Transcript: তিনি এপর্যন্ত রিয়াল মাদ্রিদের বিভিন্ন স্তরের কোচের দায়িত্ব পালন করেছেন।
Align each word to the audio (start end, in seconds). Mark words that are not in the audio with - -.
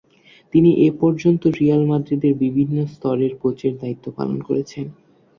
তিনি 0.53 0.69
এপর্যন্ত 0.89 1.43
রিয়াল 1.59 1.81
মাদ্রিদের 1.85 2.33
বিভিন্ন 2.43 2.77
স্তরের 2.93 3.33
কোচের 3.41 3.73
দায়িত্ব 3.81 4.05
পালন 4.17 4.37
করেছেন। 4.41 4.85